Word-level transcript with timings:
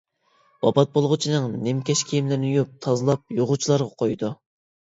ۋاپات 0.65 0.95
بولغۇچىنىڭ 0.95 1.45
نىمكەش 1.67 2.03
كىيىملىرىنى 2.13 2.51
يۇيۇپ 2.55 2.73
تازىلاپ، 2.89 3.25
يۇغۇچىلارغا 3.39 3.99
قۇيىدۇ. 4.05 4.35